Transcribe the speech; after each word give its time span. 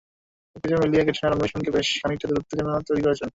সবকিছু 0.49 0.75
মিলিয়ে 0.81 1.03
ক্যাটরিনা 1.03 1.29
রণবীরের 1.29 1.53
সঙ্গে 1.53 1.69
বেশ 1.77 1.87
খানিকটা 1.99 2.27
দূরত্বই 2.29 2.57
যেন 2.59 2.69
তৈরি 2.87 3.01
করেছিলেন। 3.03 3.29